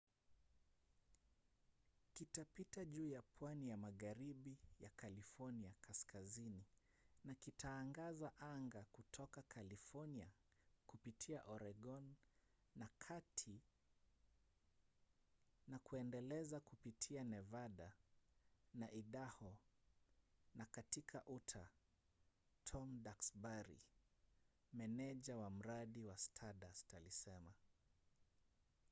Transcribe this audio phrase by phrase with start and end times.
[2.13, 6.65] kitapita juu ya pwani ya magharibi ya california kaskazini
[7.23, 10.27] na kitaangaza anga kutoka california
[10.87, 12.15] kupitia oregon
[12.75, 13.61] ya kati
[15.67, 17.93] na kuendelea kupitia nevada
[18.73, 19.57] na idaho
[20.55, 21.69] na katika utah
[22.63, 23.81] tom duxbury
[24.73, 27.53] meneja wa mradi wa stardust alisema